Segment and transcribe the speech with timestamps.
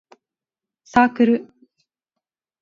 [0.83, 1.53] サークル